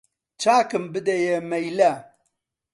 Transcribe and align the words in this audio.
چاکم 0.41 0.83
بدەیە 0.93 1.37
مەیلە 1.49 1.93